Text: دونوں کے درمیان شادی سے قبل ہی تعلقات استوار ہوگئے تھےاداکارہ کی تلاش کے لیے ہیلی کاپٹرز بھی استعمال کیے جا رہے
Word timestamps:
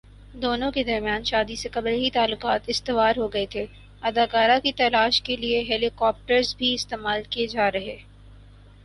دونوں 0.33 0.71
کے 0.71 0.83
درمیان 0.83 1.23
شادی 1.23 1.55
سے 1.55 1.69
قبل 1.71 1.93
ہی 1.93 2.09
تعلقات 2.13 2.61
استوار 2.67 3.17
ہوگئے 3.17 3.45
تھےاداکارہ 3.51 4.57
کی 4.63 4.71
تلاش 4.77 5.21
کے 5.21 5.35
لیے 5.35 5.61
ہیلی 5.69 5.89
کاپٹرز 5.95 6.55
بھی 6.57 6.73
استعمال 6.73 7.21
کیے 7.29 7.47
جا 7.47 7.71
رہے 7.71 7.97